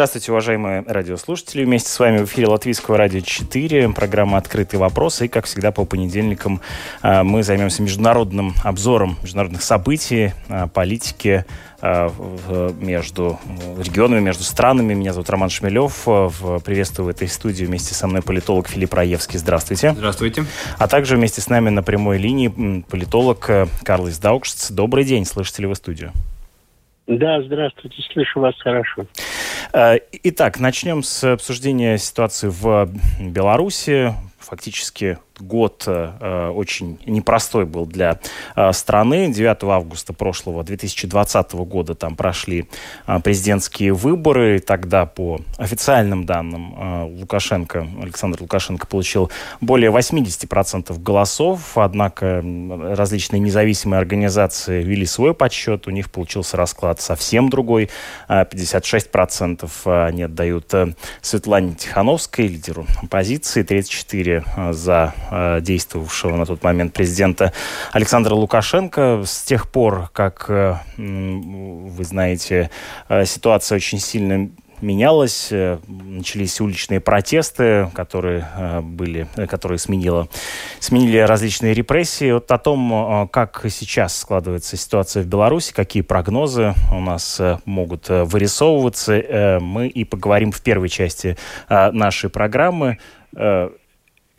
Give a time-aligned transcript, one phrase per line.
[0.00, 1.62] Здравствуйте, уважаемые радиослушатели.
[1.62, 5.20] Вместе с вами в эфире Латвийского радио 4, программа «Открытый вопрос».
[5.20, 6.62] И, как всегда, по понедельникам
[7.02, 11.44] а, мы займемся международным обзором международных событий, а, политики
[11.82, 12.10] а,
[12.80, 13.38] между
[13.76, 14.94] регионами, между странами.
[14.94, 16.04] Меня зовут Роман Шмелев.
[16.64, 19.38] Приветствую в этой студии вместе со мной политолог Филипп Раевский.
[19.38, 19.92] Здравствуйте.
[19.92, 20.46] Здравствуйте.
[20.78, 22.48] А также вместе с нами на прямой линии
[22.88, 23.50] политолог
[23.84, 24.70] Карлис Даукшц.
[24.70, 25.26] Добрый день.
[25.26, 26.14] Слышите ли вы студию?
[27.10, 29.04] Да, здравствуйте, слышу вас хорошо.
[29.72, 32.88] Э, итак, начнем с обсуждения ситуации в
[33.20, 34.14] Беларуси.
[34.38, 38.18] Фактически год э, очень непростой был для
[38.56, 39.32] э, страны.
[39.32, 42.68] 9 августа прошлого 2020 года там прошли
[43.06, 44.60] э, президентские выборы.
[44.60, 49.30] Тогда по официальным данным э, Лукашенко, Александр Лукашенко получил
[49.60, 51.76] более 80% голосов.
[51.76, 52.42] Однако
[52.94, 55.86] различные независимые организации вели свой подсчет.
[55.86, 57.90] У них получился расклад совсем другой.
[58.28, 65.29] 56% э, они отдают э, Светлане Тихановской, лидеру оппозиции, 34% э, за Э,
[65.60, 67.52] действовавшего на тот момент президента
[67.92, 69.22] Александра Лукашенко.
[69.24, 72.70] С тех пор, как, э, вы знаете,
[73.08, 74.50] э, ситуация очень сильно
[74.80, 78.48] менялась, начались уличные протесты, которые
[78.82, 80.26] были, которые сменило,
[80.78, 82.32] сменили различные репрессии.
[82.32, 89.58] Вот о том, как сейчас складывается ситуация в Беларуси, какие прогнозы у нас могут вырисовываться,
[89.60, 91.36] мы и поговорим в первой части
[91.68, 92.96] нашей программы.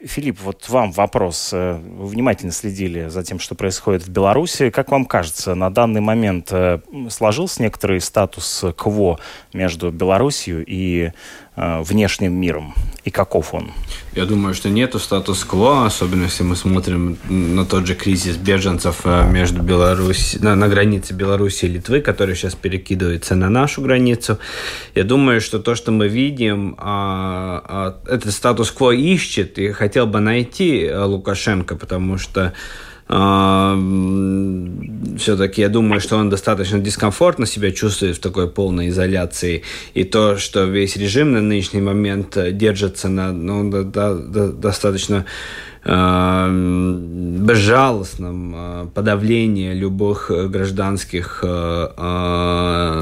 [0.04, 1.52] Филипп, вот вам вопрос.
[1.54, 4.72] Э, вы внимательно следили за тем, что происходит в Беларуси.
[4.72, 6.80] Как вам кажется, на данный момент э,
[7.10, 9.20] сложился некоторый статус КВО
[9.54, 11.12] между Беларусью и
[11.56, 12.74] внешним миром
[13.04, 13.72] и каков он?
[14.14, 19.30] Я думаю, что нету статус-кво, особенно если мы смотрим на тот же кризис беженцев э,
[19.32, 24.38] между Беларусь, на, на границе Беларуси и Литвы, который сейчас перекидывается на нашу границу.
[24.96, 27.64] Я думаю, что то, что мы видим, а,
[28.06, 32.54] а, этот статус-кво ищет и хотел бы найти э, Лукашенко, потому что
[35.18, 39.64] все-таки я думаю, что он достаточно дискомфортно себя чувствует в такой полной изоляции.
[39.94, 45.26] И то, что весь режим на нынешний момент держится на ну, до, до, достаточно
[45.84, 51.44] а, безжалостном а, подавлении любых гражданских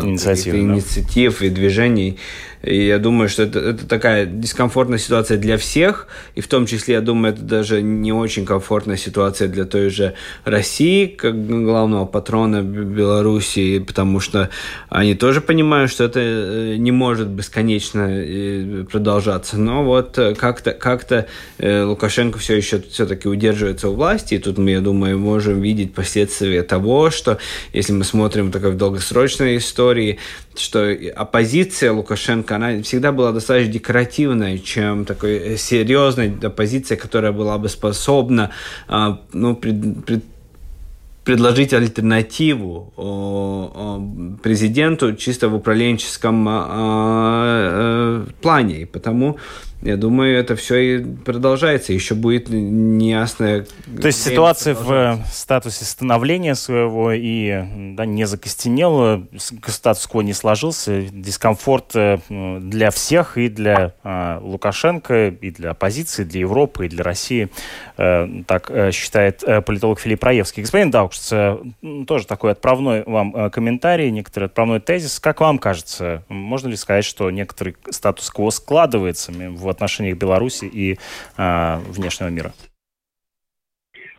[0.02, 1.46] инициатив, инициатив да?
[1.46, 2.18] и движений
[2.62, 6.96] и я думаю, что это, это такая дискомфортная ситуация для всех, и в том числе,
[6.96, 12.62] я думаю, это даже не очень комфортная ситуация для той же России, как главного патрона
[12.62, 14.50] Белоруссии, потому что
[14.90, 19.58] они тоже понимают, что это э, не может бесконечно э, продолжаться.
[19.58, 21.00] Но вот э, как-то как
[21.60, 26.64] Лукашенко все еще все-таки удерживается у власти, и тут мы, я думаю, можем видеть последствия
[26.64, 27.38] того, что
[27.74, 30.20] если мы смотрим такой в долгосрочной истории,
[30.56, 37.70] что оппозиция Лукашенко, она всегда была достаточно декоративной, чем такой серьезной оппозиция, которая была бы
[37.70, 38.52] способна
[38.88, 40.24] а, ну, пред, пред,
[41.24, 42.92] предложить альтернативу
[44.42, 48.82] президенту чисто в управленческом а, а, э, плане.
[48.82, 49.38] И потому
[49.82, 51.94] я думаю, это все и продолжается.
[51.94, 53.66] Еще будет неясное...
[54.02, 57.64] То есть ситуация в статусе становления своего и
[57.96, 62.18] да, не закостенела, статус-кво не сложился, дискомфорт э,
[62.60, 67.48] для всех, и для э, Лукашенко, и для оппозиции, для Европы, и для России.
[67.98, 70.64] Э, так э, считает э, политолог Филипп Раевский.
[70.64, 71.58] Господин Даукшц, э,
[72.06, 75.22] тоже такой отправной вам комментарий, некоторый отправной тезис.
[75.22, 80.94] Как вам кажется, можно ли сказать, что некоторый статус-кво складывается в в отношениях Беларуси и
[80.94, 82.54] э, внешнего мира?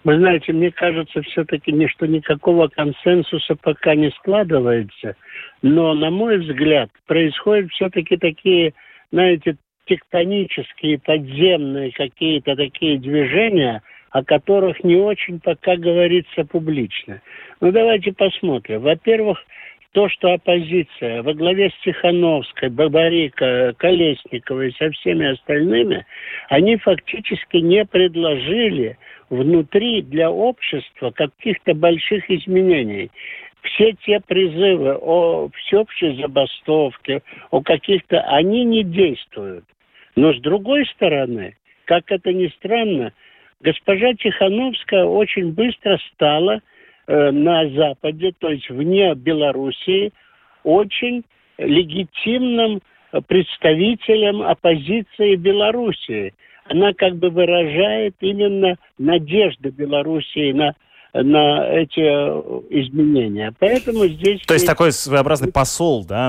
[0.02, 5.14] Вы знаете, мне кажется все-таки, что никакого консенсуса пока не складывается.
[5.62, 8.73] Но, на мой взгляд, происходят все-таки такие,
[9.12, 9.56] знаете,
[9.87, 17.20] тектонические, подземные какие-то такие движения, о которых не очень пока говорится публично.
[17.61, 18.81] Ну, давайте посмотрим.
[18.81, 19.38] Во-первых,
[19.92, 26.06] то, что оппозиция во главе с Тихановской, Бабарика, Колесниковой и со всеми остальными,
[26.48, 28.98] они фактически не предложили
[29.31, 33.10] внутри для общества каких-то больших изменений.
[33.62, 39.64] Все те призывы о всеобщей забастовке, о каких-то, они не действуют.
[40.16, 43.12] Но с другой стороны, как это ни странно,
[43.60, 46.60] госпожа Тихановская очень быстро стала
[47.06, 50.12] на Западе, то есть вне Белоруссии,
[50.62, 51.25] очень
[51.58, 52.81] легитимным
[53.26, 56.35] представителем оппозиции Белоруссии.
[56.67, 60.75] Она как бы выражает именно надежды Белоруссии на
[61.12, 63.52] на эти изменения.
[63.58, 64.43] Поэтому здесь...
[64.43, 66.29] То есть такой своеобразный посол, да,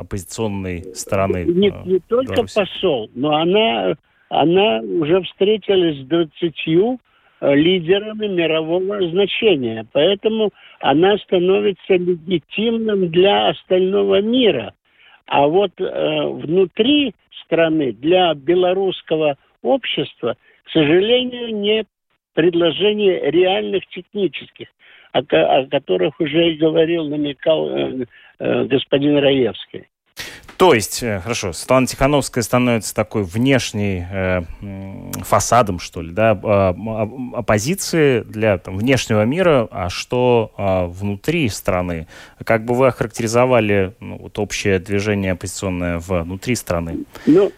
[0.00, 1.44] оппозиционной стороны?
[1.44, 2.54] Не, не только Беларуси.
[2.58, 3.94] посол, но она,
[4.28, 6.98] она уже встретилась с 20 э,
[7.40, 9.86] лидерами мирового значения.
[9.92, 10.50] Поэтому
[10.80, 14.74] она становится легитимным для остального мира.
[15.26, 15.84] А вот э,
[16.26, 17.14] внутри
[17.44, 21.84] страны для белорусского общества, к сожалению, не
[22.34, 24.68] предложений реальных технических,
[25.12, 28.06] о, о которых уже и говорил, намекал э,
[28.38, 29.86] э, господин Раевский.
[30.58, 34.40] То есть, э, хорошо, Светлана Тихановская становится такой внешней э,
[35.22, 36.32] фасадом, что ли, да,
[37.32, 42.08] оппозиции для там, внешнего мира, а что э, внутри страны?
[42.44, 47.04] Как бы вы охарактеризовали ну, вот, общее движение оппозиционное внутри страны?
[47.24, 47.52] Ну,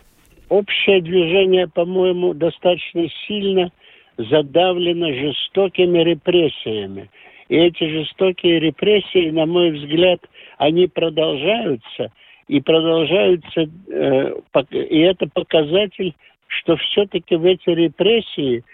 [0.50, 3.72] общее движение, по-моему, достаточно сильно
[4.18, 7.10] задавлено жестокими репрессиями.
[7.48, 10.20] И эти жестокие репрессии, на мой взгляд,
[10.58, 12.12] они продолжаются–
[12.50, 14.34] и продолжаются, э,
[14.72, 16.14] и это показатель,
[16.48, 18.64] что все-таки в эти репрессии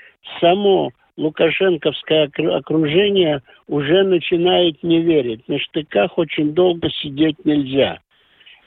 [0.41, 5.47] само лукашенковское окружение уже начинает не верить.
[5.47, 7.99] На штыках очень долго сидеть нельзя.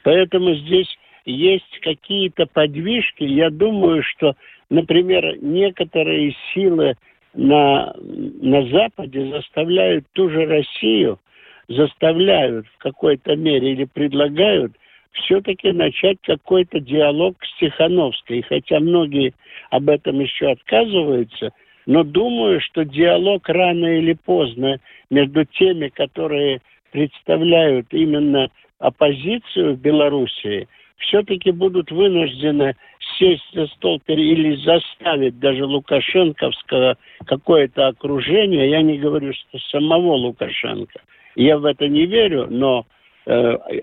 [0.04, 0.96] Поэтому здесь
[1.26, 3.24] есть какие-то подвижки.
[3.24, 4.36] Я думаю, что,
[4.70, 6.94] например, некоторые силы
[7.34, 11.20] на, на Западе заставляют ту же Россию,
[11.68, 14.74] заставляют в какой-то мере или предлагают
[15.12, 18.42] все-таки начать какой-то диалог с Тихановской.
[18.42, 19.34] Хотя многие
[19.70, 21.52] об этом еще отказываются,
[21.86, 24.80] но думаю, что диалог рано или поздно
[25.10, 26.62] между теми, которые
[26.92, 30.68] представляют именно оппозицию в Белоруссии,
[30.98, 32.76] все-таки будут вынуждены
[33.18, 41.02] сесть за стол или заставить даже лукашенковского какое-то окружение, я не говорю, что самого Лукашенко,
[41.36, 42.86] я в это не верю, но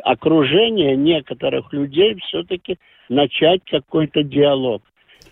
[0.03, 2.79] окружение некоторых людей все-таки
[3.09, 4.83] начать какой-то диалог.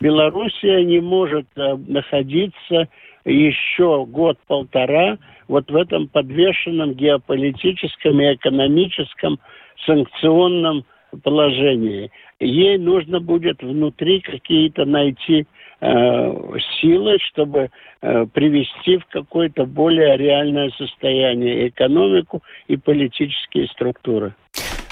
[0.01, 2.89] Белоруссия не может э, находиться
[3.25, 5.19] еще год-полтора
[5.49, 9.39] вот в этом подвешенном геополитическом и экономическом
[9.87, 10.85] санкционном
[11.23, 12.11] положении.
[12.41, 15.45] Ей нужно будет внутри какие-то найти э,
[16.81, 17.71] силы, чтобы
[18.01, 24.35] э, привести в какое-то более реальное состояние экономику и политические структуры.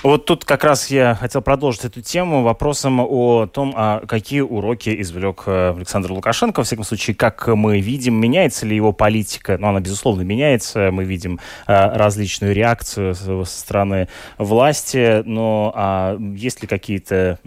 [0.03, 5.00] Вот тут как раз я хотел продолжить эту тему вопросом о том, а какие уроки
[5.00, 6.61] извлек э, Александр Лукашенко.
[6.61, 9.59] Во всяком случае, как мы видим, меняется ли его политика.
[9.59, 10.91] Ну, она, безусловно, меняется.
[10.91, 14.09] Мы видим а, различную реакцию со стороны
[14.39, 15.23] власти.
[15.25, 17.39] Но а есть ли какие-то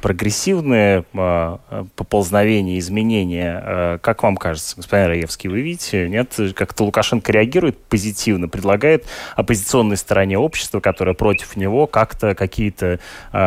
[0.00, 1.58] прогрессивные э,
[1.96, 3.62] поползновения, изменения.
[3.64, 6.34] Э, как вам кажется, господин Раевский, вы видите, нет?
[6.54, 9.04] Как-то Лукашенко реагирует позитивно, предлагает
[9.36, 13.00] оппозиционной стороне общества, которая против него, как-то какие-то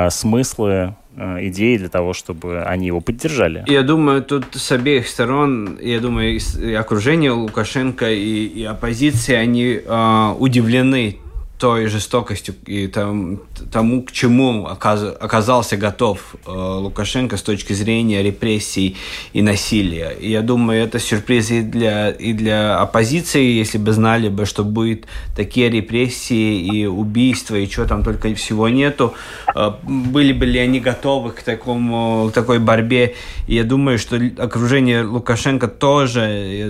[0.10, 3.64] смыслы идеи для того, чтобы они его поддержали?
[3.68, 9.80] Я думаю, тут с обеих сторон, я думаю, и окружение Лукашенко, и, и оппозиция, они
[9.86, 11.18] э, удивлены
[11.64, 13.40] той жестокостью и там,
[13.72, 18.98] тому, к чему оказался готов э, Лукашенко с точки зрения репрессий
[19.32, 20.10] и насилия.
[20.10, 24.66] И я думаю, это сюрприз и для, и для оппозиции, если бы знали бы, что
[24.66, 25.06] будет
[25.38, 29.14] такие репрессии и убийства, и чего там только всего нету,
[29.56, 33.16] э, были бы ли они готовы к, такому, к такой борьбе.
[33.48, 36.70] И я думаю, что окружение Лукашенко тоже э,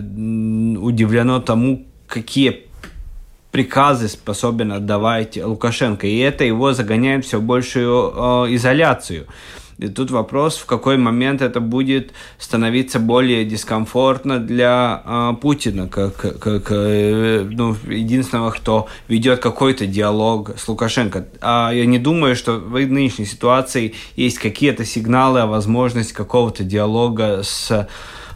[0.77, 2.67] удивлено тому, какие
[3.53, 6.07] приказы способен отдавать Лукашенко.
[6.07, 9.27] И это его загоняет все большую э, изоляцию.
[9.77, 16.15] И тут вопрос, в какой момент это будет становиться более дискомфортно для э, Путина, как,
[16.39, 21.27] как э, ну, единственного, кто ведет какой-то диалог с Лукашенко.
[21.41, 27.41] А я не думаю, что в нынешней ситуации есть какие-то сигналы о возможности какого-то диалога
[27.43, 27.87] с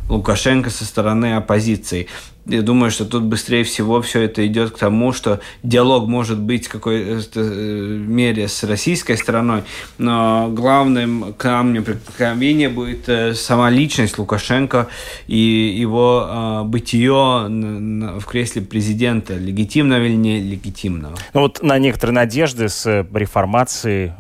[0.10, 2.08] Лукашенко со стороны оппозиции
[2.48, 6.68] я думаю, что тут быстрее всего все это идет к тому, что диалог может быть
[6.68, 9.64] в какой-то э, мере с российской стороной,
[9.98, 14.88] но главным камнем преткновения будет э, сама личность Лукашенко
[15.28, 21.16] и его э, бытие в кресле президента, легитимного или не легитимного.
[21.34, 24.14] Ну вот на некоторые надежды с реформацией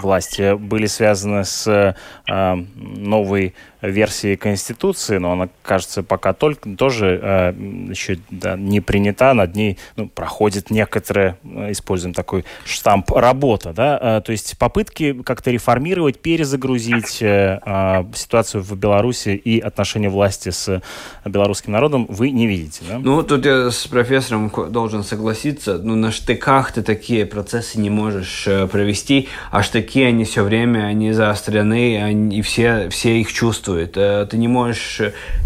[0.00, 7.54] власти были связаны с новой версии Конституции, но она, кажется, пока только тоже э,
[7.90, 13.72] еще да, не принята, над ней ну, проходит некоторая, э, используем такой штамп, работа.
[13.72, 13.98] Да?
[14.00, 20.50] Э, то есть попытки как-то реформировать, перезагрузить э, э, ситуацию в Беларуси и отношения власти
[20.50, 20.82] с
[21.24, 22.98] белорусским народом вы не видите, да?
[22.98, 25.78] Ну, тут я с профессором должен согласиться.
[25.78, 30.86] Ну, на штыках ты такие процессы не можешь э, провести, а штыки, они все время,
[30.86, 33.65] они заострены, они, и все, все их чувствуют.
[33.74, 35.00] Э, ты не можешь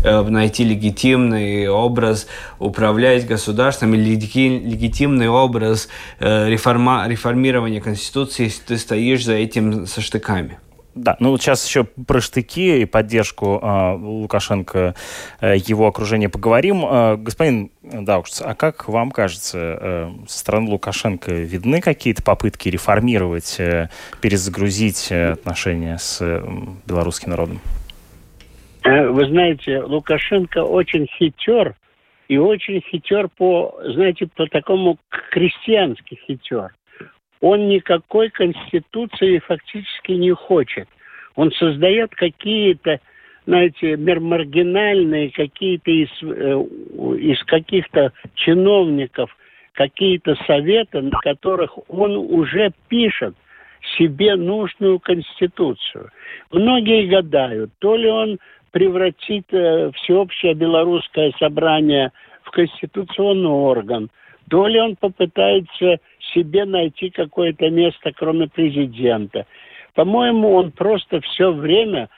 [0.04, 2.26] э, найти легитимный образ
[2.58, 5.88] управлять государством или легитимный образ
[6.20, 10.58] реформа, реформирования Конституции, если ты стоишь за этим со штыками.
[10.94, 14.94] Да, ну вот сейчас еще про штыки и поддержку э, Лукашенко,
[15.40, 16.84] э, его окружения поговорим.
[16.84, 23.56] Э, господин Даукшц, а как вам кажется, э, со стороны Лукашенко видны какие-то попытки реформировать,
[23.58, 23.88] э,
[24.20, 26.44] перезагрузить э, отношения с э,
[26.86, 27.60] белорусским народом?
[28.84, 31.74] Э, вы знаете, Лукашенко очень хитер,
[32.28, 34.98] и очень хитер по, знаете, по такому
[35.30, 36.70] крестьянски хитер
[37.40, 40.88] он никакой конституции фактически не хочет.
[41.36, 43.00] Он создает какие-то,
[43.46, 46.64] знаете, маргинальные, какие-то из, э,
[47.18, 49.34] из каких-то чиновников,
[49.72, 53.34] какие-то советы, на которых он уже пишет
[53.96, 56.10] себе нужную конституцию.
[56.52, 58.38] Многие гадают, то ли он
[58.70, 62.12] превратит э, всеобщее белорусское собрание
[62.42, 64.10] в конституционный орган,
[64.48, 65.98] то ли он попытается
[66.34, 69.46] себе найти какое-то место, кроме президента.
[69.94, 72.08] По-моему, он просто все время,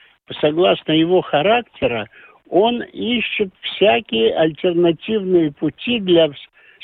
[0.40, 2.08] согласно его характера,
[2.48, 6.30] он ищет всякие альтернативные пути для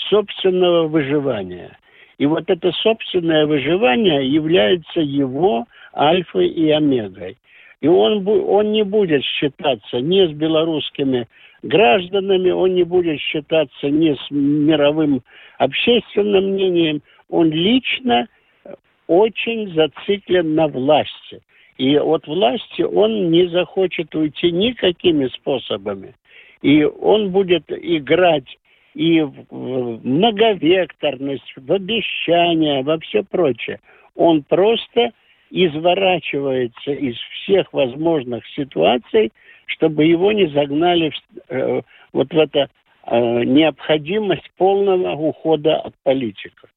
[0.09, 1.77] собственного выживания.
[2.19, 7.37] И вот это собственное выживание является его альфой и омегой.
[7.81, 11.29] И он, он не будет считаться ни с белорусскими
[11.63, 15.23] гражданами, он не будет считаться ни с мировым
[15.59, 18.29] общественным мнением, он лично
[19.07, 21.41] очень зациклен на власти.
[21.77, 26.15] И от власти он не захочет уйти никакими способами.
[26.63, 28.59] И он будет играть
[28.95, 33.79] и в многовекторность, в обещания, во все прочее.
[34.17, 35.13] Он просто
[35.51, 39.33] изворачивается из всех возможных ситуаций,
[39.67, 42.69] чтобы его не загнали в, э, вот в это
[43.07, 46.71] э, необходимость полного ухода от политиков.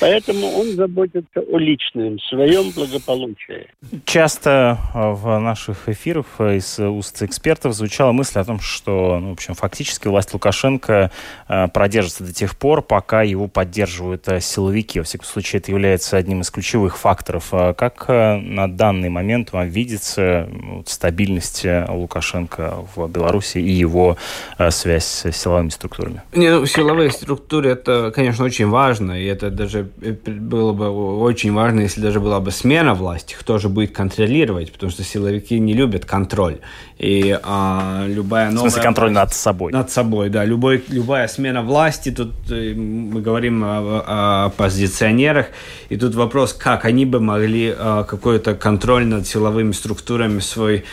[0.00, 3.66] Поэтому он заботится о личном, своем благополучии.
[4.06, 9.30] Часто э, в наших эфирах э, из уст экспертов звучала мысль о том, что, ну,
[9.30, 11.10] в общем, фактически власть Лукашенко
[11.48, 15.00] э, продержится до тех пор, пока его поддерживают силовики.
[15.00, 17.50] Во всяком случае, это является одним из ключевых факторов.
[17.50, 24.16] Как на данный момент вам видится ну, стабильность Лукашенко в Беларуси и его
[24.70, 26.22] связь с силовыми структурами?
[26.32, 29.89] Не, ну, силовые структуры это, конечно, очень важно, и это даже
[30.26, 34.90] было бы очень важно, если даже была бы смена власти, кто же будет контролировать, потому
[34.90, 36.58] что силовики не любят контроль.
[37.00, 38.68] И а, любая новая...
[38.68, 39.72] В смысле контроль над собой?
[39.72, 40.44] Над собой, да.
[40.44, 45.46] Любой, любая смена власти, тут э, мы говорим о, о оппозиционерах,
[45.88, 50.84] и тут вопрос, как они бы могли а, какой-то контроль над силовыми структурами свой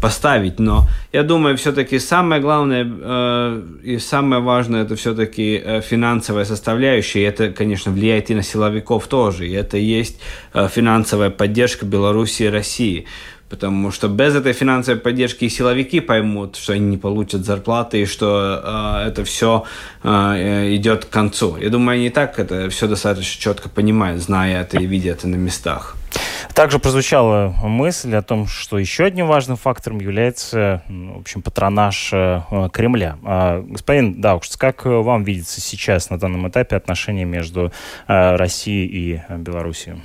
[0.00, 0.58] поставить.
[0.58, 7.20] Но я думаю, все-таки самое главное э, и самое важное это все-таки э, финансовая составляющая.
[7.20, 9.46] И это, конечно, влияет и на силовиков тоже.
[9.46, 10.20] И это есть
[10.54, 13.06] финансовая поддержка Беларуси и России.
[13.50, 18.62] Потому что без этой финансовой поддержки силовики поймут, что они не получат зарплаты и что
[19.02, 19.64] э, это все
[20.04, 21.56] э, идет к концу.
[21.56, 25.26] Я думаю, они и так это все достаточно четко понимают, зная это и видя это
[25.26, 25.96] на местах.
[26.54, 32.42] Также прозвучала мысль о том, что еще одним важным фактором является, в общем, патронаж э,
[32.72, 33.18] Кремля.
[33.24, 37.72] А, господин Даукшц, как вам видится сейчас на данном этапе отношения между
[38.06, 39.96] э, Россией и Белоруссией?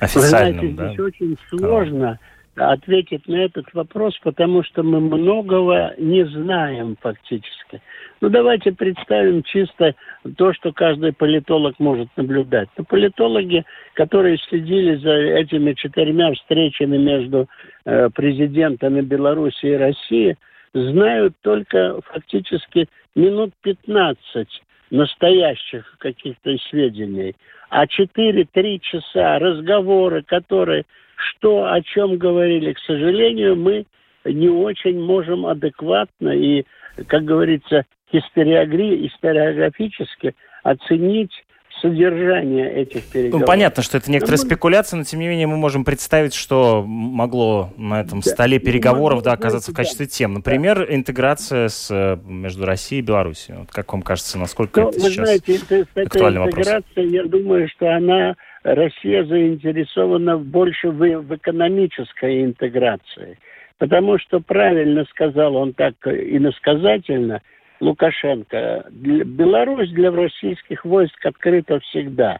[0.00, 0.86] Официальным, Вы знаете, да?
[0.88, 2.18] здесь очень сложно
[2.56, 7.80] ответить на этот вопрос, потому что мы многого не знаем фактически.
[8.20, 9.94] Ну, давайте представим чисто
[10.36, 12.68] то, что каждый политолог может наблюдать.
[12.76, 13.64] Но ну, политологи,
[13.94, 17.48] которые следили за этими четырьмя встречами между
[17.86, 20.36] э, президентами Беларуси и России,
[20.74, 24.48] знают только фактически минут 15
[24.90, 27.34] настоящих каких-то сведений.
[27.70, 30.84] А 4-3 часа разговоры, которые
[31.16, 33.86] что о чем говорили, к сожалению, мы
[34.24, 36.64] не очень можем адекватно и,
[37.06, 41.32] как говорится, историографически оценить
[41.80, 43.40] содержание этих переговоров.
[43.40, 46.84] Ну, понятно, что это некоторая но спекуляция, но тем не менее мы можем представить, что
[46.86, 48.30] могло на этом да.
[48.30, 50.10] столе переговоров да, оказаться в качестве да.
[50.10, 50.34] тем.
[50.34, 50.94] Например, да.
[50.94, 53.60] интеграция с, э, между Россией и Беларусью.
[53.60, 57.12] Вот как вам кажется, насколько но, это вы сейчас знаете, это, актуальный интеграция, вопрос?
[57.12, 63.38] я думаю, что она, Россия заинтересована больше в, в экономической интеграции.
[63.78, 67.40] Потому что правильно сказал он так иносказательно–
[67.80, 68.86] Лукашенко.
[68.90, 72.38] Беларусь для российских войск открыта всегда.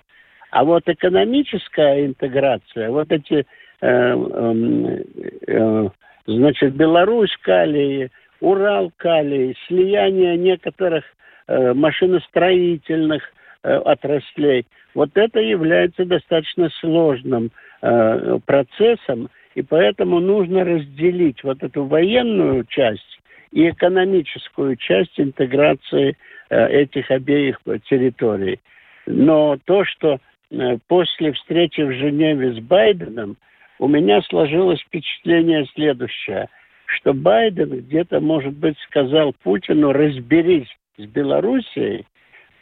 [0.50, 3.46] А вот экономическая интеграция, вот эти,
[3.80, 5.04] э, э,
[5.46, 5.88] э,
[6.26, 11.04] значит, Беларусь калии, Урал калии, слияние некоторых
[11.46, 13.22] э, машиностроительных
[13.62, 21.84] э, отраслей, вот это является достаточно сложным э, процессом, и поэтому нужно разделить вот эту
[21.84, 23.19] военную часть
[23.52, 26.16] и экономическую часть интеграции
[26.50, 28.60] э, этих обеих территорий.
[29.06, 30.18] Но то, что
[30.50, 33.36] э, после встречи в Женеве с Байденом,
[33.78, 36.48] у меня сложилось впечатление следующее,
[36.86, 42.06] что Байден где-то, может быть, сказал Путину, разберись с Белоруссией,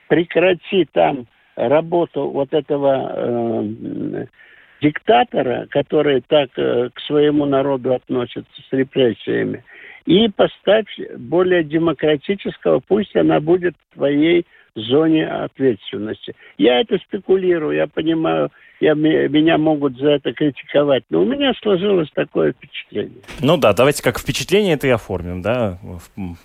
[0.09, 1.26] прекрати там
[1.57, 4.26] работу вот этого э,
[4.80, 9.64] диктатора, который так э, к своему народу относится с репрессиями,
[10.08, 10.86] и поставь
[11.18, 16.34] более демократического, пусть она будет в твоей зоне ответственности.
[16.56, 18.50] Я это спекулирую, я понимаю,
[18.80, 23.18] я, меня могут за это критиковать, но у меня сложилось такое впечатление.
[23.40, 25.78] Ну да, давайте как впечатление это и оформим, да,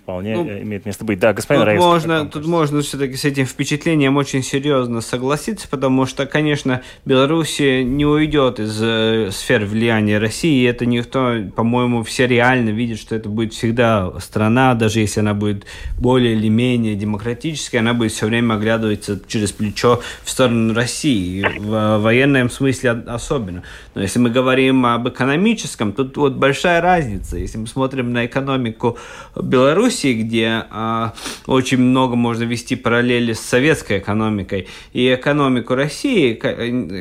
[0.02, 1.18] вполне ну, имеет место быть.
[1.18, 6.06] Да, господин тут Раевский, можно, Тут можно все-таки с этим впечатлением очень серьезно согласиться, потому
[6.06, 12.26] что, конечно, Беларусь не уйдет из э, сфер влияния России, и это никто, по-моему, все
[12.26, 15.66] реально видят, что это будет всегда страна, даже если она будет
[15.98, 21.44] более или менее демократической, она будет все время оглядываться через плечо в сторону России.
[21.58, 23.62] В военном смысле особенно.
[23.94, 27.36] Но если мы говорим об экономическом, тут вот большая разница.
[27.36, 28.98] Если мы смотрим на экономику
[29.40, 31.12] Беларуси, где а,
[31.46, 36.40] очень много можно вести параллели с советской экономикой, и экономику России,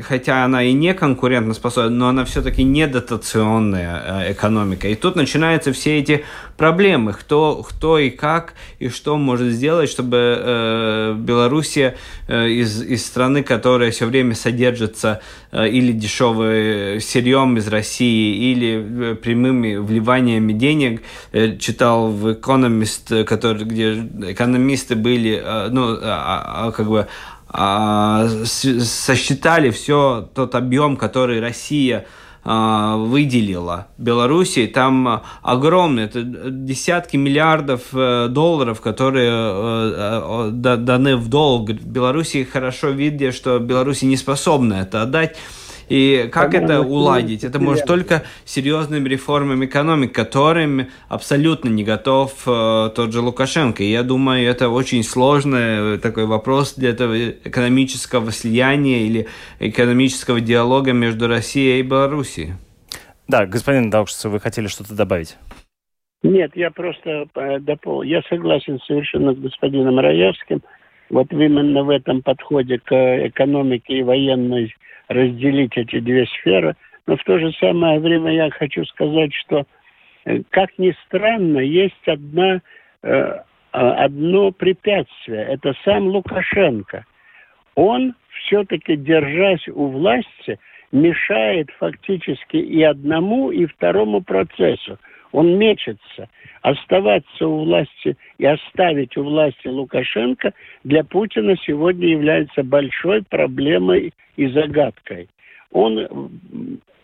[0.01, 4.87] хотя она и не конкурентоспособна, но она все-таки не дотационная а, экономика.
[4.87, 6.23] И тут начинаются все эти
[6.57, 11.95] проблемы, кто, кто и как, и что может сделать, чтобы э, Белоруссия
[12.27, 19.11] э, из, из страны, которая все время содержится э, или дешевым сырьем из России, или
[19.11, 23.93] э, прямыми вливаниями денег, э, читал в Economist, который, где
[24.31, 27.07] экономисты были, э, ну, а, а, как бы
[27.49, 34.67] а, сосчитали все тот объем, который Россия а, выделила Белоруссии.
[34.67, 41.71] Там огромные, это десятки миллиардов э, долларов, которые э, э, даны в долг.
[41.71, 45.37] Белоруссии хорошо видят, что Беларусь не способна это отдать.
[45.89, 47.43] И как это уладить?
[47.43, 53.83] Это может только серьезными реформами экономики, которым абсолютно не готов э, тот же Лукашенко.
[53.83, 59.27] И я думаю, это очень сложный такой вопрос для этого экономического слияния или
[59.59, 62.53] экономического диалога между Россией и Белоруссией.
[63.27, 65.37] Да, господин Даукшиц, вы хотели что-то добавить?
[66.23, 68.03] Нет, я просто э, допол...
[68.03, 70.61] Я согласен совершенно с господином Раевским.
[71.09, 72.91] Вот именно в этом подходе к
[73.27, 74.73] экономике и военной
[75.13, 76.75] разделить эти две сферы.
[77.07, 79.65] Но в то же самое время я хочу сказать, что,
[80.25, 82.61] э, как ни странно, есть одна,
[83.03, 83.39] э,
[83.71, 85.43] а, одно препятствие.
[85.43, 87.05] Это сам Лукашенко.
[87.75, 88.13] Он
[88.45, 90.59] все-таки, держась у власти,
[90.91, 94.99] мешает фактически и одному, и второму процессу.
[95.33, 96.29] Он мечется.
[96.61, 104.47] Оставаться у власти и оставить у власти Лукашенко для Путина сегодня является большой проблемой и
[104.47, 105.27] загадкой.
[105.71, 106.39] Он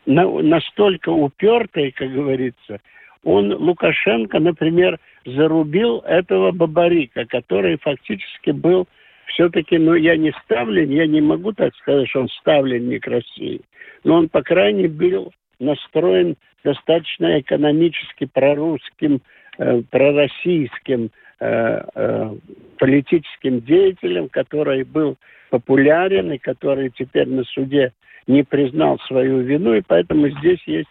[0.06, 2.80] на, настолько упертый, как говорится,
[3.24, 8.88] он, Лукашенко, например, зарубил этого Бабарика, который фактически был
[9.26, 13.62] все-таки, ну, я не ставлен, я не могу так сказать, что он ставленник России,
[14.04, 15.26] но он, по крайней мере,
[15.60, 19.22] настроен достаточно экономически прорусским,
[19.58, 22.36] э, пророссийским э, э,
[22.78, 25.18] политическим деятелем, который был
[25.50, 27.94] популярен и который теперь на суде
[28.28, 30.90] не признал свою вину, и поэтому здесь есть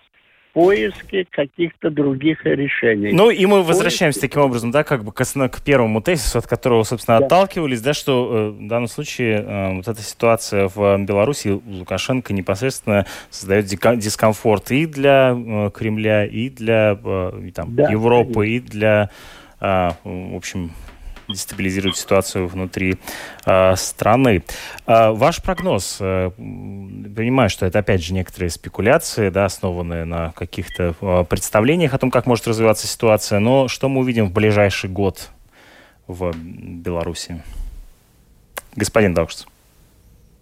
[0.58, 3.12] поиске каких-то других решений.
[3.12, 6.82] Ну и мы возвращаемся таким образом, да, как бы к, к первому тезису, от которого,
[6.82, 7.26] собственно, да.
[7.26, 13.06] отталкивались, да, что э, в данном случае э, вот эта ситуация в Беларуси Лукашенко непосредственно
[13.30, 18.50] создает дискомфорт и для э, Кремля, и для э, и, там, да, Европы, конечно.
[18.50, 19.10] и для,
[19.60, 20.72] э, в общем,
[21.28, 22.96] дестабилизирует ситуацию внутри
[23.46, 24.42] э, страны.
[24.86, 30.94] Э, ваш прогноз, э, понимаю, что это опять же некоторые спекуляции, да, основанные на каких-то
[31.00, 35.30] э, представлениях о том, как может развиваться ситуация, но что мы увидим в ближайший год
[36.06, 37.42] в Беларуси?
[38.76, 39.46] Господин Даушц.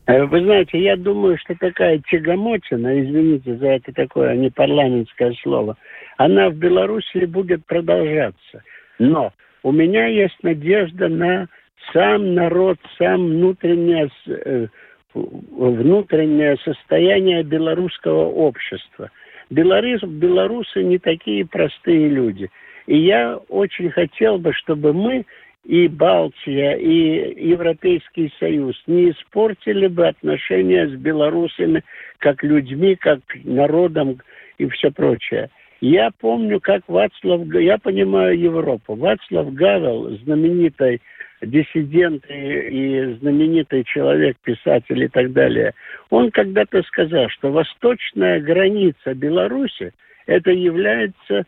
[0.07, 5.77] Э, вы знаете, я думаю, что такая тягомотина, извините за это такое непарламентское слово,
[6.17, 8.63] она в Беларуси будет продолжаться.
[8.99, 9.33] Но
[9.67, 11.49] у меня есть надежда на
[11.93, 14.69] сам народ, сам внутреннее, э,
[15.13, 19.11] внутреннее состояние белорусского общества.
[19.51, 22.49] Белорус, белорусы не такие простые люди.
[22.87, 25.27] И я очень хотел бы, чтобы мы
[25.65, 31.83] и Балтия, и Европейский Союз не испортили бы отношения с белорусами
[32.19, 34.21] как людьми, как народом
[34.59, 35.51] и все прочее.
[35.81, 38.95] Я помню, как Вацлав, я понимаю Европу.
[38.95, 41.03] Вацлав Гавел, знаменитый
[41.43, 45.75] диссидент и, и знаменитый человек, писатель и так далее,
[46.09, 49.93] он когда-то сказал, что восточная граница Беларуси
[50.27, 51.45] это является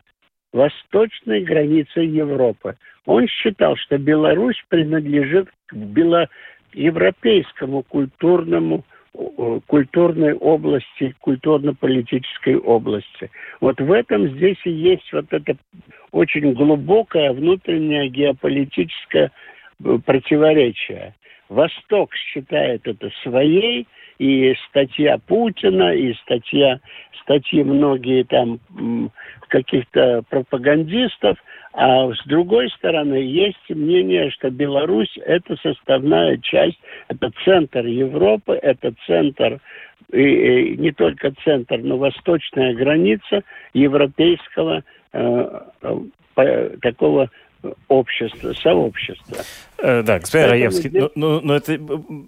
[0.53, 2.75] восточной границей Европы.
[3.05, 6.29] Он считал, что Беларусь принадлежит к бело
[6.73, 8.85] европейскому культурному
[9.67, 13.31] культурной области, культурно-политической области.
[13.59, 15.57] Вот в этом здесь и есть вот это
[16.11, 19.31] очень глубокое внутреннее геополитическое
[19.83, 21.15] э, противоречие.
[21.49, 23.87] Восток считает это своей,
[24.19, 26.79] и статья Путина, и статья,
[27.23, 28.59] статьи многие там
[29.47, 31.37] каких-то пропагандистов,
[31.73, 38.93] а с другой стороны есть мнение, что Беларусь это составная часть, это центр Европы, это
[39.07, 39.59] центр
[40.11, 45.61] и, и не только центр, но восточная граница европейского э,
[46.35, 47.29] э, такого
[47.87, 49.43] общества, сообщества.
[49.81, 51.03] Э, да, господин Поэтому Раевский, здесь...
[51.03, 51.79] ну, ну, ну это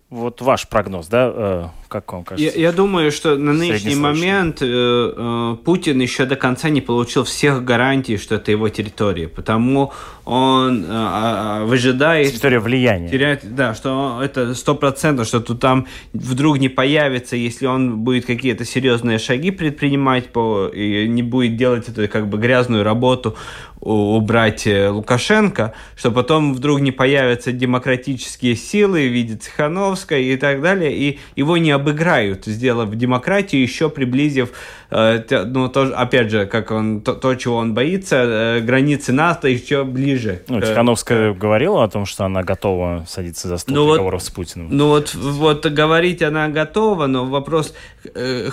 [0.10, 2.58] вот ваш прогноз, да, э, как вам кажется?
[2.58, 7.26] Я, я думаю, что на нынешний момент э, э, Путин еще до конца не получил
[7.26, 9.92] всех гарантий, что это его территория, потому
[10.24, 12.30] он э, выжидает...
[12.30, 13.10] Территория влияния.
[13.10, 18.26] Теряет, да, что это сто процентов, что тут там вдруг не появится, если он будет
[18.26, 23.36] какие-то серьезные шаги предпринимать по, и не будет делать эту как бы грязную работу,
[23.82, 26.92] убрать э, Лукашенко, что потом вдруг не
[27.42, 33.62] появятся демократические силы в виде Цехановской и так далее, и его не обыграют, сделав демократию,
[33.62, 34.50] еще приблизив,
[34.92, 39.48] э, ну, тоже, опять же, как он, то, то чего он боится, э, границы НАТО
[39.48, 40.42] еще ближе.
[40.48, 44.30] Ну, Тихановская говорила о том, что она готова садиться за стол ну, переговоров вот, с
[44.30, 44.68] Путиным.
[44.72, 47.74] Ну, вот, вот говорить она готова, но вопрос,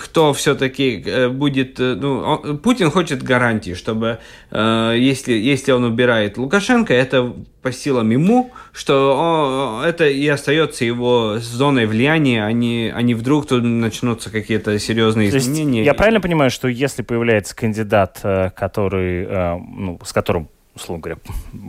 [0.04, 1.78] кто все-таки будет...
[1.78, 4.18] Ну, Путин хочет гарантии, чтобы
[4.50, 7.32] если, если он убирает Лукашенко, это
[7.68, 13.46] по силам ему, что это и остается его зоной влияния, а не, а не вдруг
[13.46, 15.84] тут начнутся какие-то серьезные То изменения.
[15.84, 21.18] я правильно понимаю, что если появляется кандидат, э, который, э, ну, с которым условно говоря,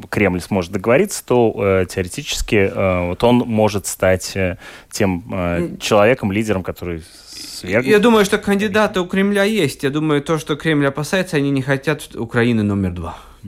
[0.09, 4.57] Кремль сможет договориться, то э, теоретически э, вот он может стать э,
[4.91, 7.91] тем э, человеком, лидером, который свергнут.
[7.91, 9.83] Я думаю, что кандидаты у Кремля есть.
[9.83, 13.17] Я думаю, то, что Кремль опасается, они не хотят Украины номер два.
[13.43, 13.47] Э,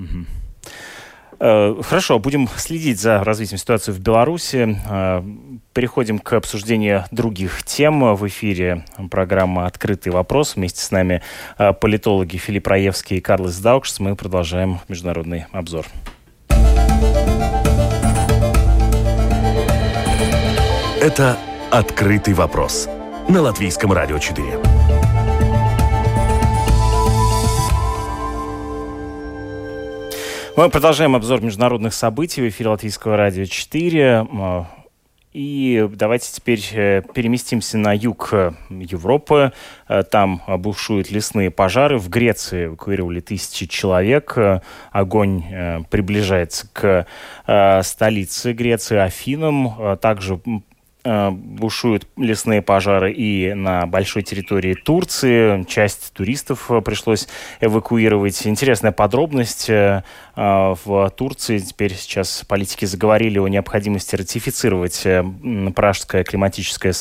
[1.42, 4.78] хорошо, будем следить за развитием ситуации в Беларуси.
[4.88, 5.24] Э,
[5.74, 8.16] переходим к обсуждению других тем.
[8.16, 10.56] В эфире программа «Открытый вопрос».
[10.56, 11.24] Вместе с нами
[11.58, 14.00] э, политологи Филипп Раевский и Карлос Даукшс.
[14.00, 15.88] Мы продолжаем международный обзор.
[21.02, 21.38] Это
[21.72, 22.88] «Открытый вопрос»
[23.28, 24.71] на Латвийском радио 4.
[30.58, 34.28] Мы продолжаем обзор международных событий в эфире Латвийского радио 4.
[35.34, 39.54] И давайте теперь э, переместимся на юг э, Европы.
[39.88, 41.98] Э, там бушуют лесные пожары.
[41.98, 44.38] В Греции эвакуировали тысячи человек.
[44.92, 45.44] Огонь
[45.90, 47.08] приближается к
[47.84, 49.98] столице Греции, Афинам.
[50.00, 50.42] Также
[51.04, 55.64] бушуют лесные пожары и на большой территории Турции.
[55.64, 57.28] Часть туристов э, пришлось
[57.60, 58.46] эвакуировать.
[58.46, 59.70] Интересная подробность.
[59.70, 60.04] Э,
[60.36, 65.06] в Турции теперь сейчас политики заговорили о необходимости ратифицировать
[65.76, 66.94] Пражское климатическое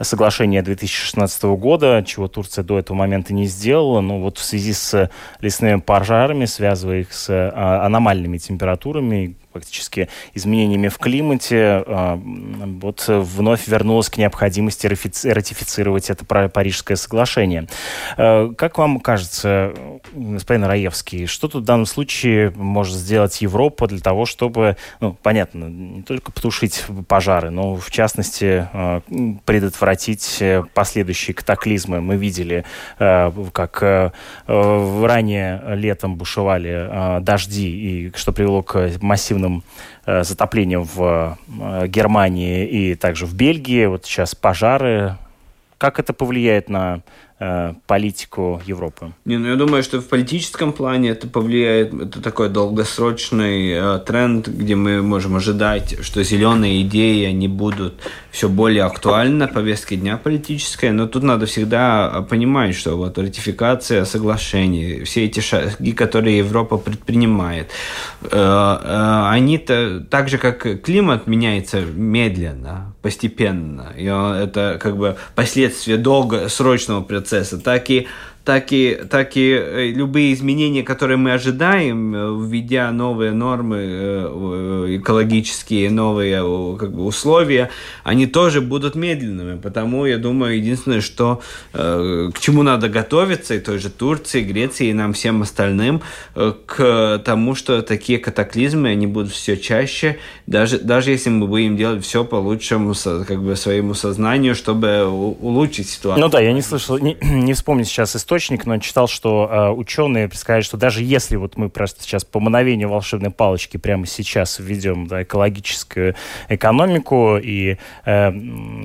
[0.00, 4.00] соглашение 2016 года, чего Турция до этого момента не сделала.
[4.00, 10.98] Но вот в связи с лесными пожарами, связывая их с аномальными температурами, фактически изменениями в
[10.98, 17.68] климате, вот вновь вернулась к необходимости ратифицировать это Парижское соглашение.
[18.16, 19.72] Как вам кажется,
[20.12, 25.66] господин Раевский, что тут в данном случае может сделать Европа для того, чтобы, ну, понятно,
[25.66, 28.68] не только потушить пожары, но в частности
[29.44, 30.42] предотвратить
[30.74, 32.00] последующие катаклизмы?
[32.00, 32.64] Мы видели,
[32.98, 34.12] как
[34.46, 37.68] ранее летом бушевали дожди,
[38.08, 39.43] и что привело к массивным
[40.06, 43.86] э, затоплениям в э, Германии и также в Бельгии.
[43.86, 45.16] Вот сейчас пожары.
[45.78, 47.02] Как это повлияет на
[47.40, 49.12] Э, политику Европы?
[49.24, 54.46] Не, ну я думаю, что в политическом плане это повлияет, это такой долгосрочный э, тренд,
[54.46, 57.94] где мы можем ожидать, что зеленые идеи, они будут
[58.34, 64.04] все более актуальны на повестке дня политической, но тут надо всегда понимать, что вот ратификация
[64.04, 67.70] соглашений, все эти шаги, которые Европа предпринимает,
[68.22, 75.96] э, э, они-то так же, как климат меняется медленно, постепенно, и это как бы последствия
[75.96, 78.08] долгосрочного процесса, так и
[78.44, 84.96] так и, так и э, любые изменения, которые мы ожидаем, э, введя новые нормы э,
[84.98, 87.70] экологические, новые как бы, условия,
[88.02, 89.58] они тоже будут медленными.
[89.58, 91.40] Потому я думаю, единственное, что
[91.72, 96.02] к чему надо готовиться, и той же Турции, Греции, и нам всем остальным,
[96.34, 102.04] к тому, что такие катаклизмы, они будут все чаще, даже, даже если мы будем делать
[102.04, 102.94] все по лучшему
[103.26, 106.24] как бы, своему сознанию, чтобы улучшить ситуацию.
[106.24, 109.70] Ну да, я не слышал, не, не вспомню сейчас историю, источник, но читал, что э,
[109.70, 114.58] ученые предсказали, что даже если вот мы просто сейчас по мановению волшебной палочки прямо сейчас
[114.58, 116.14] введем да, экологическую
[116.48, 118.32] экономику и э,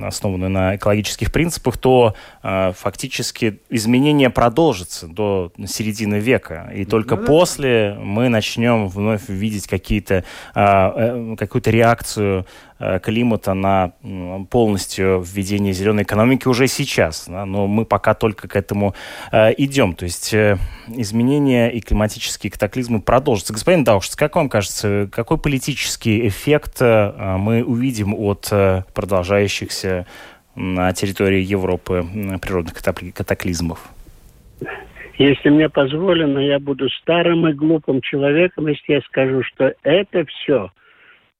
[0.02, 6.70] основанную на экологических принципах, то э, фактически изменения продолжатся до середины века.
[6.74, 10.22] И только ну, после мы начнем вновь видеть какие-то, э,
[10.54, 12.46] э, какую-то реакцию
[13.02, 13.92] климата на
[14.50, 17.28] полностью введение зеленой экономики уже сейчас.
[17.28, 18.94] Да, но мы пока только к этому
[19.32, 19.94] э, идем.
[19.94, 20.56] То есть э,
[20.88, 23.52] изменения и климатические катаклизмы продолжатся.
[23.52, 30.06] Господин Даушц, как вам кажется, какой политический эффект э, мы увидим от э, продолжающихся
[30.54, 32.04] на территории Европы
[32.40, 33.88] природных катаклизмов?
[35.18, 40.70] Если мне позволено, я буду старым и глупым человеком, если я скажу, что это все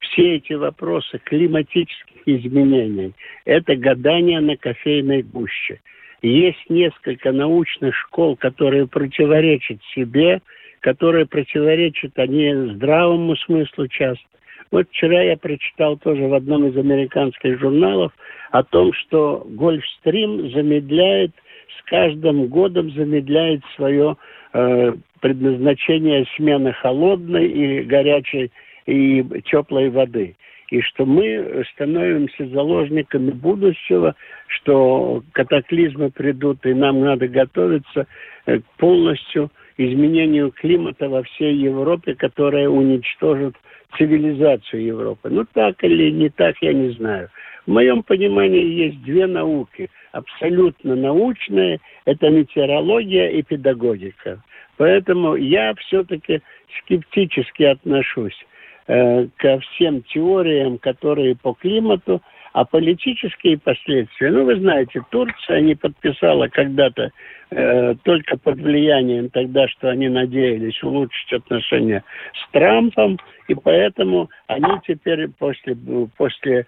[0.01, 3.13] все эти вопросы климатических изменений–
[3.45, 5.79] это гадание на кофейной гуще.
[6.21, 10.41] Есть несколько научных школ, которые противоречат себе,
[10.81, 14.23] которые противоречат они здравому смыслу часто.
[14.71, 18.13] Вот вчера я прочитал тоже в одном из американских журналов
[18.51, 21.31] о том, что Гольфстрим замедляет,
[21.77, 24.15] с каждым годом замедляет свое
[24.53, 28.51] э, предназначение смены холодной и горячей
[28.85, 30.35] и теплой воды.
[30.69, 34.15] И что мы становимся заложниками будущего,
[34.47, 38.07] что катаклизмы придут, и нам надо готовиться
[38.45, 43.55] э, к полностью изменению климата во всей Европе, которая уничтожит
[43.97, 45.29] цивилизацию Европы.
[45.29, 47.29] Ну так или не так, я не знаю.
[47.65, 49.89] В моем понимании есть две науки.
[50.13, 54.41] Абсолютно научные– это метеорология и педагогика.
[54.77, 56.41] Поэтому я все-таки
[56.79, 58.45] скептически отношусь
[58.87, 62.21] Э, ко всем теориям, которые по климату,
[62.53, 67.11] а политические последствия, ну, вы знаете, Турция не подписала когда-то
[67.51, 74.73] э, только под влиянием тогда, что они надеялись улучшить отношения с Трампом, и поэтому они
[74.85, 75.77] теперь после,
[76.17, 76.65] после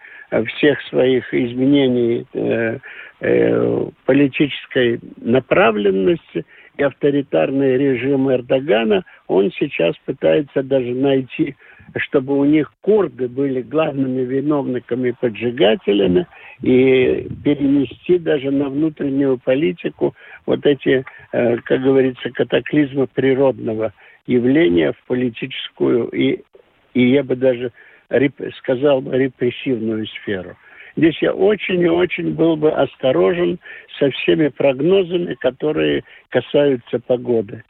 [0.48, 2.78] всех своих изменений э,
[3.22, 6.46] э, политической направленности
[6.78, 11.56] и авторитарный режим Эрдогана, он сейчас пытается даже найти
[11.98, 16.28] чтобы у них курды были главными виновниками поджигателями
[16.62, 23.94] и перенести даже на внутреннюю политику вот эти, э, как говорится, катаклизмы природного
[24.26, 26.42] явления в политическую и,
[26.94, 27.72] и я бы даже
[28.58, 30.56] сказал бы репрессивную сферу.
[30.96, 33.60] Здесь я очень и очень был бы осторожен
[33.98, 37.64] со всеми прогнозами, которые касаются погоды.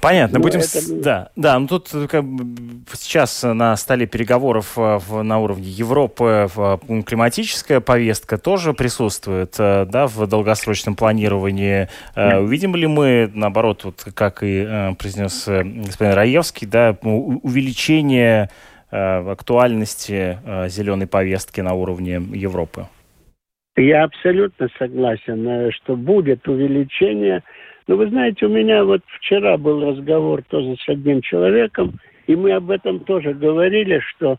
[0.00, 0.60] Понятно, ну, будем...
[0.60, 1.02] Это...
[1.02, 6.48] Да, да, ну тут как бы, сейчас на столе переговоров э, в, на уровне Европы
[6.54, 11.88] в, климатическая повестка тоже присутствует, э, да, в долгосрочном планировании.
[12.14, 12.40] Mm.
[12.40, 18.50] Увидим ли мы, наоборот, вот как и произнес господин Раевский, да, увеличение
[18.90, 22.86] актуальности зеленой повестки на уровне Европы?
[23.76, 27.42] Я абсолютно согласен, что будет увеличение
[27.86, 31.94] ну, вы знаете, у меня вот вчера был разговор тоже с одним человеком,
[32.26, 34.38] И мы об этом тоже говорили, что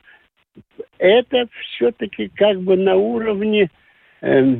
[0.97, 3.69] это все-таки как бы на уровне
[4.21, 4.55] э,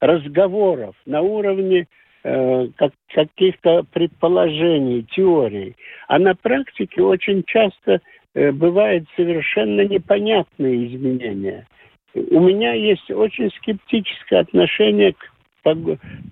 [0.00, 1.88] разговоров, на уровне
[2.22, 5.74] э, как, каких-то предположений, теорий.
[6.06, 8.00] А на практике очень часто э,
[8.34, 11.66] бывают совершенно непонятные изменения.
[12.14, 15.30] У меня есть очень скептическое отношение к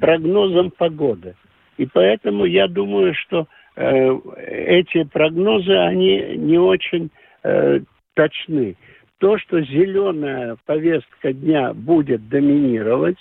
[0.00, 1.34] прогнозам погоды.
[1.76, 7.10] И поэтому я думаю, что э, эти прогнозы, они не очень
[7.44, 7.80] э,
[8.14, 8.76] точны.
[9.18, 13.18] То, что зеленая повестка дня будет доминировать,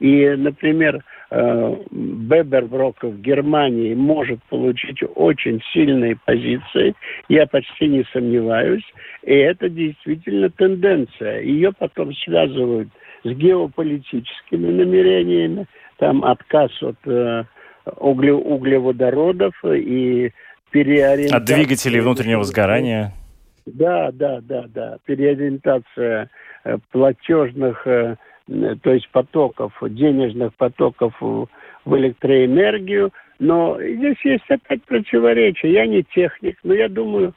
[0.00, 6.94] и, например, э, Беберброк в Германии может получить очень сильные позиции,
[7.28, 8.84] я почти не сомневаюсь,
[9.22, 11.42] и это действительно тенденция.
[11.42, 12.88] Ее потом связывают
[13.22, 15.66] с геополитическими намерениями,
[15.98, 17.44] там отказ от э,
[17.98, 20.32] угле, углеводородов и
[20.70, 21.36] переориентация...
[21.36, 23.12] От двигателей внутреннего сгорания.
[23.66, 24.96] Да, да, да, да.
[25.04, 26.30] Переориентация
[26.64, 28.16] э, платежных, э,
[28.82, 31.48] то есть потоков, денежных потоков в
[31.86, 33.12] электроэнергию.
[33.38, 35.72] Но здесь есть опять противоречия.
[35.72, 37.34] Я не техник, но я думаю,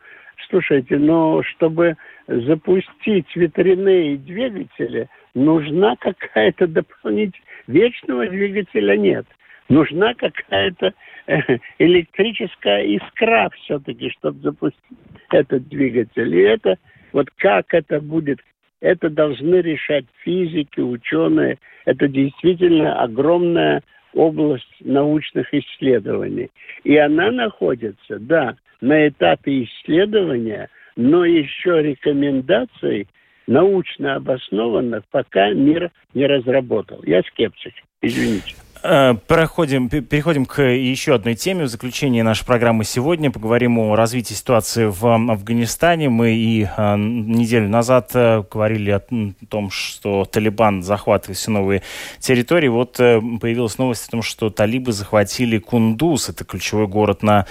[0.49, 1.95] слушайте, но чтобы
[2.27, 7.47] запустить ветряные двигатели, нужна какая-то дополнительная...
[7.65, 9.25] Вечного двигателя нет.
[9.69, 10.93] Нужна какая-то
[11.27, 11.39] э,
[11.79, 14.97] электрическая искра все-таки, чтобы запустить
[15.31, 16.35] этот двигатель.
[16.35, 16.75] И это,
[17.13, 18.39] вот как это будет,
[18.83, 21.57] это должны решать физики, ученые.
[21.85, 23.81] Это действительно огромная
[24.13, 26.51] область научных исследований.
[26.83, 33.07] И она находится, да, на этапе исследования, но еще рекомендаций
[33.47, 37.01] научно обоснованных пока мир не разработал.
[37.03, 38.53] Я скептик, извините.
[38.85, 41.63] Э, проходим, переходим к еще одной теме.
[41.63, 46.09] В заключение нашей программы сегодня поговорим о развитии ситуации в Афганистане.
[46.09, 49.01] Мы и э, неделю назад э, говорили о
[49.47, 51.81] том, что Талибан захватывает все новые
[52.19, 52.67] территории.
[52.67, 56.27] Вот появилась новость о том, что талибы захватили Кундуз.
[56.27, 57.45] Это ключевой город на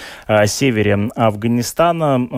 [0.46, 2.28] севере Афганистана.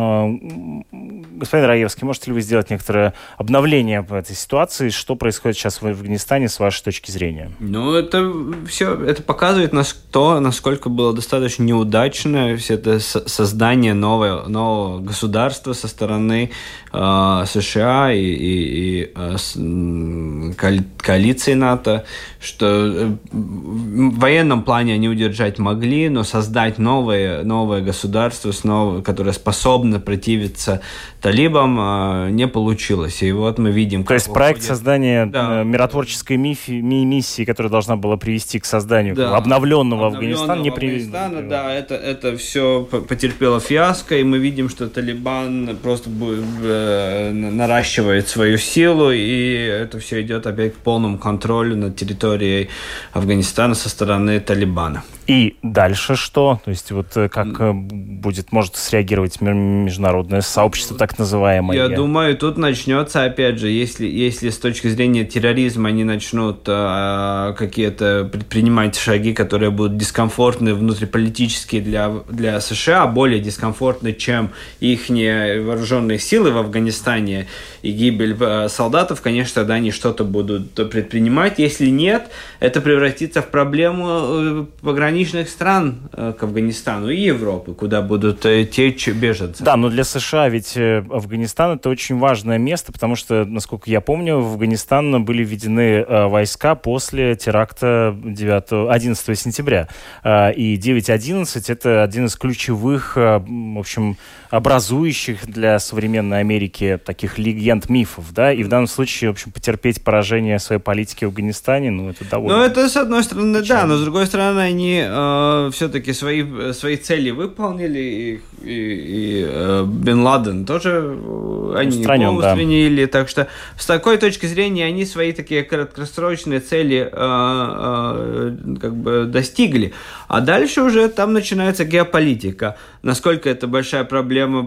[0.93, 4.91] Господин Раевский, можете ли вы сделать некоторое обновление по этой ситуации?
[4.91, 7.51] Что происходит сейчас в Афганистане с вашей точки зрения?
[7.59, 8.33] Ну, это
[8.69, 15.01] все все это показывает нас то, насколько было достаточно неудачно все это создание нового, нового
[15.01, 16.51] государства со стороны
[16.93, 20.53] э, США и, и, и э,
[20.99, 22.05] коалиции НАТО,
[22.41, 30.01] что в военном плане они удержать могли, но создать новое, новое государство, снова, которое способно
[30.01, 30.81] противиться
[31.21, 33.23] талибам, э, не получилось.
[33.23, 34.05] И вот мы видим...
[34.05, 35.63] То есть проект создания да.
[35.63, 39.37] Э, миротворческой миссии, миссии, которая должна была привести к созданию да.
[39.37, 41.49] обновленного, обновленного Афганистана, не привели.
[41.49, 48.59] Да, это, это все потерпело фиаско, и мы видим, что Талибан просто э, наращивает свою
[48.59, 52.69] силу, и это все идет опять к полному контролю над территорией
[53.13, 55.03] Афганистана со стороны Талибана.
[55.27, 56.61] И дальше что?
[56.65, 61.77] То есть вот э, как э, будет, может среагировать международное сообщество так называемое?
[61.77, 67.53] Я думаю, тут начнется, опять же, если, если с точки зрения терроризма они начнут а,
[67.55, 76.19] какие-то предпринимать шаги, которые будут дискомфортны внутриполитические для, для США, более дискомфортны, чем их вооруженные
[76.19, 77.47] силы в Афганистане
[77.85, 81.59] и гибель э, солдатов, конечно, тогда они что-то будут предпринимать.
[81.59, 88.03] Если нет, это превратится в проблему пограничных пограничных стран э, к Афганистану и Европы, куда
[88.03, 89.63] будут э, течь беженцы.
[89.63, 94.01] Да, но для США ведь э, Афганистан это очень важное место, потому что, насколько я
[94.01, 99.89] помню, в Афганистан были введены войска после теракта 9, 11 сентября.
[100.25, 104.17] И 9.11 это один из ключевых, в общем,
[104.51, 110.03] образующих для современной Америки таких легенд, мифов, да, и в данном случае, в общем, потерпеть
[110.03, 112.59] поражение своей политики в Афганистане, ну, это довольно...
[112.59, 113.83] Ну, это, с одной стороны, печально.
[113.83, 119.47] да, но с другой стороны, они э, все-таки свои, свои цели выполнили, и, и, и
[119.49, 123.07] э, Бен Ладен тоже э, они Устранен, не да.
[123.07, 129.25] так что с такой точки зрения они свои такие краткосрочные цели э, э, как бы
[129.27, 129.93] достигли,
[130.29, 134.65] а дальше уже там начинается геополитика, насколько это большая проблема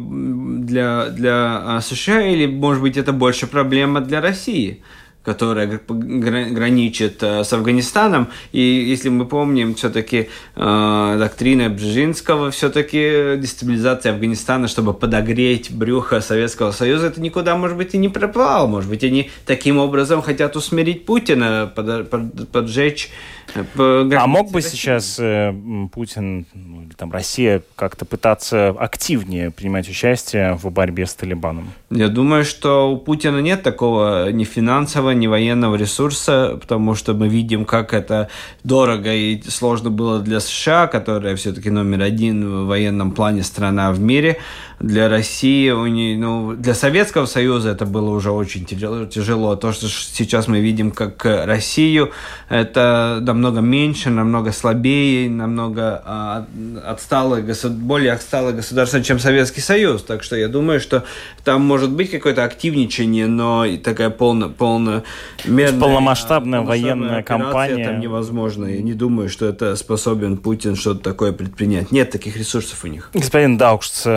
[0.63, 4.81] для, для а, США или, может быть, это больше проблема для России
[5.27, 8.29] которая граничит э, с Афганистаном.
[8.53, 16.71] И если мы помним, все-таки э, доктрина Бжезинского, все-таки дестабилизация Афганистана, чтобы подогреть брюхо Советского
[16.71, 18.67] Союза, это никуда, может быть, и не пропало.
[18.67, 23.09] Может быть, они таким образом хотят усмирить Путина, под, под, поджечь
[23.55, 25.53] а мог бы сейчас э,
[25.93, 31.71] Путин ну, или там Россия как-то пытаться активнее принимать участие в борьбе с Талибаном?
[31.89, 37.27] Я думаю, что у Путина нет такого ни финансового, ни военного ресурса, потому что мы
[37.27, 38.29] видим, как это
[38.63, 43.99] дорого и сложно было для США, которая все-таки номер один в военном плане страна в
[43.99, 44.37] мире.
[44.79, 49.55] Для России, ну, для Советского Союза это было уже очень тяжело.
[49.55, 52.11] То, что сейчас мы видим как Россию,
[52.47, 56.45] это намного меньше, намного слабее, намного а,
[56.85, 60.03] отсталое, более отсталое государство, чем Советский Союз.
[60.03, 61.03] Так что я думаю, что
[61.43, 65.03] там может быть какое-то активничание, но такая полная, полная
[65.45, 67.85] мерная, полномасштабная военная кампания.
[67.85, 68.65] Там невозможно.
[68.65, 71.91] Я не думаю, что это способен Путин что-то такое предпринять.
[71.91, 73.11] Нет таких ресурсов у них.
[73.13, 74.07] Господин Даукшц,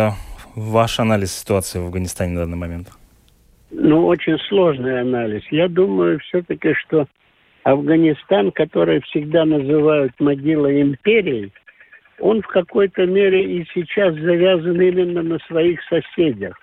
[0.54, 2.88] ваш анализ ситуации в Афганистане на данный момент?
[3.70, 5.42] Ну, очень сложный анализ.
[5.50, 7.06] Я думаю все-таки, что
[7.62, 11.52] Афганистан, который всегда называют могилой империи,
[12.18, 16.56] он в какой-то мере и сейчас завязан именно на своих соседях.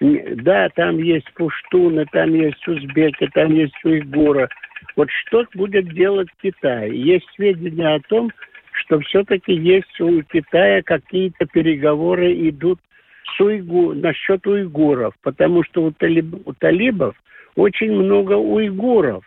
[0.00, 4.48] Да, там есть пуштуны, там есть узбеки, там есть уйгуры.
[4.96, 6.90] Вот что будет делать Китай?
[6.90, 8.30] Есть сведения о том,
[8.72, 12.80] что все-таки есть у Китая какие-то переговоры идут
[13.24, 17.16] с уйгу, насчет уйгуров, потому что у, талиб, у талибов
[17.54, 19.24] очень много уйгуров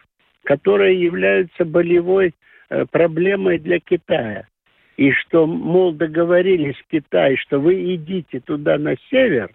[0.48, 2.34] которые являются болевой
[2.70, 4.48] э, проблемой для Китая.
[4.96, 9.52] И что, мол, договорились с Китаем, что вы идите туда на север,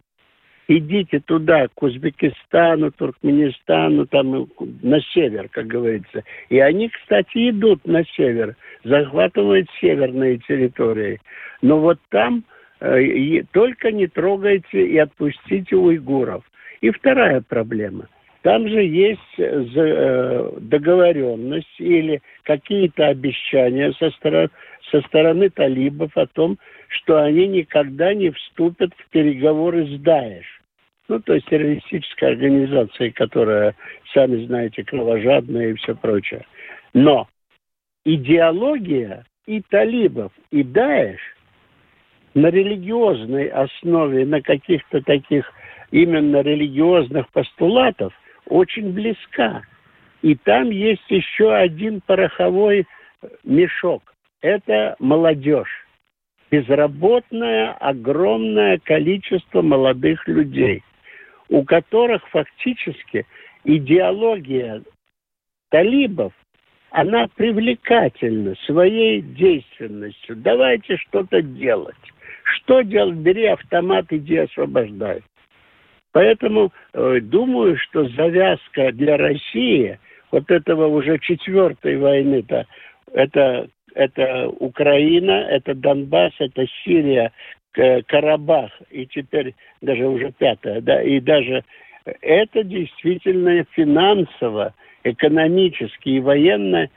[0.69, 4.49] идите туда, к Узбекистану, Туркменистану, там
[4.83, 6.25] на север, как говорится.
[6.49, 11.21] И они, кстати, идут на север, захватывают северные территории.
[11.61, 12.45] Но вот там
[12.81, 16.45] э, только не трогайте и отпустите уйгуров.
[16.81, 18.09] И вторая проблема–
[18.43, 24.51] там же есть э, э, договоренность или какие-то обещания со стороны,
[24.91, 26.59] со стороны талибов о том,
[26.93, 30.47] что они никогда не вступят в переговоры с Даеш.
[31.09, 33.75] Ну, то есть террористической организацией, которая,
[34.13, 36.47] сами знаете, кровожадная и все прочее.
[36.95, 37.29] Но
[38.05, 41.21] идеология и талибов, и Даеш
[42.35, 45.51] на религиозной основе, на каких-то таких
[45.91, 48.13] именно религиозных постулатов
[48.47, 49.63] очень близка.
[50.23, 52.87] И там есть еще один пороховой
[53.45, 54.15] мешок.
[54.41, 55.82] Это молодежь.
[56.53, 60.83] Безработное огромное количество молодых людей,
[61.49, 63.27] у которых фактически
[63.65, 64.83] идеология
[65.71, 66.35] талибов,
[66.91, 70.37] она привлекательна своей действенностью.
[70.37, 71.97] Давайте что-то делать.
[72.45, 73.17] Что делать?
[73.17, 75.23] Бери автомат, иди освобождай.
[76.13, 79.99] Поэтому э, думаю, что завязка для России
[80.31, 82.67] вот этого уже четвертой войны-то,
[83.15, 87.33] это, это Украина, это Донбасс, это Сирия,
[87.73, 91.65] Карабах, и теперь даже уже пятая, да, и даже
[92.21, 94.75] это действительно финансово,
[95.05, 96.89] экономически и военно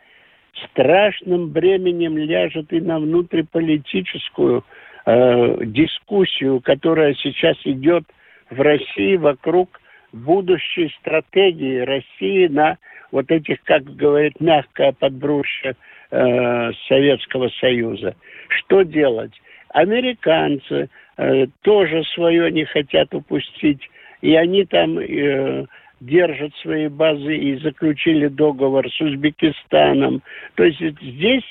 [0.65, 4.63] страшным бременем ляжет и на внутриполитическую
[5.05, 8.03] э, дискуссию, которая сейчас идет
[8.49, 9.79] в России вокруг
[10.11, 12.77] будущей стратегии России на
[13.11, 15.75] вот этих, как говорит, мягкое подбрюшье
[16.11, 18.15] э, Советского Союза.
[18.49, 19.33] Что делать?
[19.69, 23.81] Американцы э, тоже свое не хотят упустить,
[24.21, 25.65] и они там э,
[25.99, 30.21] держат свои базы и заключили договор с Узбекистаном.
[30.55, 31.43] То есть здесь,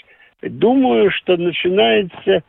[0.43, 2.43] думаю, что начинается,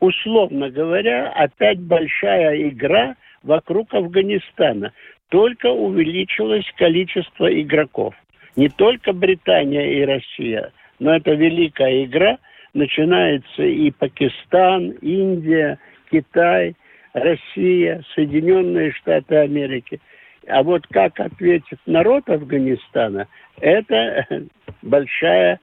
[0.00, 4.92] условно говоря, опять большая игра– вокруг Афганистана.
[5.28, 8.14] Только увеличилось количество игроков.
[8.56, 10.72] Не только Британия и Россия,
[11.02, 12.38] но это великая игра.
[12.74, 15.78] Начинается и Пакистан, Индия,
[16.10, 16.76] Китай,
[17.12, 20.00] Россия, Соединенные Штаты Америки.
[20.46, 23.26] А вот как ответит народ Афганистана,
[23.60, 24.26] это
[24.82, 25.60] большая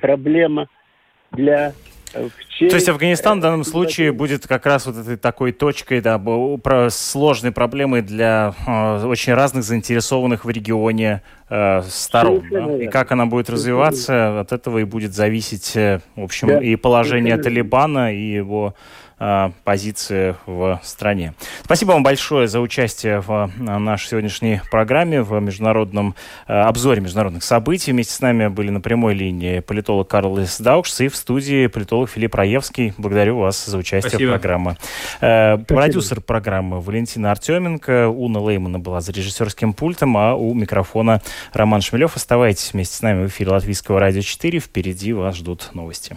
[0.00, 0.68] проблема
[1.32, 1.72] для
[2.48, 2.68] все...
[2.68, 6.20] То есть Афганистан в данном случае будет как раз вот этой такой точкой, да,
[6.90, 12.44] сложной проблемой для э, очень разных заинтересованных в регионе э, сторон.
[12.50, 12.76] Да?
[12.76, 16.60] И как она будет развиваться, от этого и будет зависеть, э, в общем, да.
[16.60, 18.74] и положение Талибана, и его
[19.64, 21.34] позиции в стране.
[21.62, 26.14] Спасибо вам большое за участие в нашей сегодняшней программе, в международном
[26.46, 27.92] обзоре международных событий.
[27.92, 32.34] Вместе с нами были на прямой линии политолог Карл Даукшс и в студии политолог Филипп
[32.34, 32.94] Раевский.
[32.98, 34.30] Благодарю вас за участие Спасибо.
[34.30, 34.76] в программе.
[35.66, 42.16] Продюсер программы Валентина Артеменко, Уна Леймана была за режиссерским пультом, а у микрофона Роман Шмелев.
[42.16, 44.58] Оставайтесь вместе с нами в эфире Латвийского радио 4.
[44.58, 46.16] Впереди вас ждут новости.